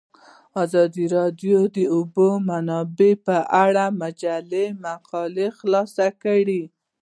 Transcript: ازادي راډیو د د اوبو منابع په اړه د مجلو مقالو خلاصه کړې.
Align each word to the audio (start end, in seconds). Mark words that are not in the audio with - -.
ازادي 0.63 1.05
راډیو 1.17 1.59
د 1.67 1.71
د 1.77 1.79
اوبو 1.95 2.27
منابع 2.49 3.13
په 3.25 3.37
اړه 3.63 3.85
د 3.91 3.95
مجلو 4.01 4.63
مقالو 4.85 5.45
خلاصه 5.57 6.07
کړې. 6.23 6.63